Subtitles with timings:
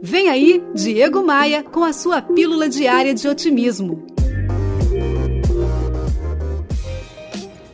[0.00, 4.06] Vem aí, Diego Maia, com a sua pílula diária de otimismo.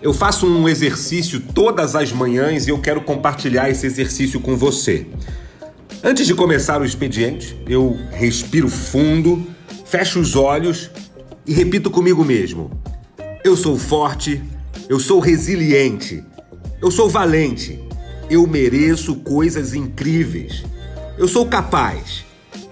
[0.01, 5.07] Eu faço um exercício todas as manhãs e eu quero compartilhar esse exercício com você.
[6.03, 9.47] Antes de começar o expediente, eu respiro fundo,
[9.85, 10.91] fecho os olhos
[11.47, 12.71] e repito comigo mesmo:
[13.45, 14.43] Eu sou forte,
[14.89, 16.25] eu sou resiliente,
[16.81, 17.79] eu sou valente,
[18.31, 20.65] eu mereço coisas incríveis.
[21.17, 22.25] Eu sou capaz.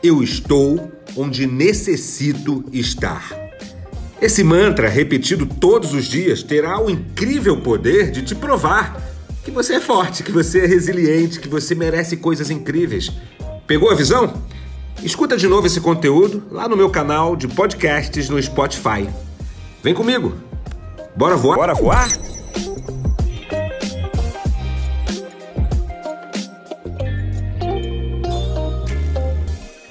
[0.02, 3.32] Eu estou onde necessito estar.
[4.21, 9.00] Esse mantra, repetido todos os dias, terá o incrível poder de te provar
[9.44, 13.12] que você é forte, que você é resiliente, que você merece coisas incríveis.
[13.67, 14.43] Pegou a visão?
[15.03, 19.09] Escuta de novo esse conteúdo lá no meu canal de podcasts no Spotify.
[19.82, 20.34] Vem comigo.
[21.17, 21.56] Bora voar?
[21.56, 22.09] Bora voar?